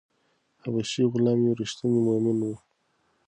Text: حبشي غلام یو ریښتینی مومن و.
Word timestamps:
حبشي 0.61 1.03
غلام 1.13 1.39
یو 1.45 1.57
ریښتینی 1.61 1.99
مومن 2.05 2.37
و. 2.47 2.53